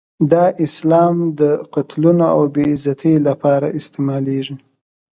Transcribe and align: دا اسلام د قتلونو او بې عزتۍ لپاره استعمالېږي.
دا 0.31 0.45
اسلام 0.65 1.15
د 1.39 1.41
قتلونو 1.73 2.25
او 2.35 2.41
بې 2.53 2.65
عزتۍ 2.73 3.15
لپاره 3.27 3.67
استعمالېږي. 3.79 4.55